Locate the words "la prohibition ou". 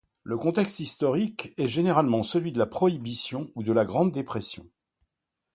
2.57-3.61